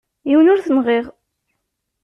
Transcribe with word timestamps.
Yiwen 0.29 0.51
ur 0.51 0.59
t-nɣiɣ. 0.61 1.05